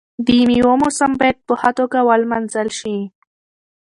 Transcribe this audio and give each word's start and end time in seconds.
د 0.25 0.27
میوو 0.49 0.73
موسم 0.81 1.11
باید 1.19 1.37
په 1.47 1.53
ښه 1.59 1.71
توګه 1.79 1.99
ولمانځل 2.09 2.69
شي. 2.79 2.97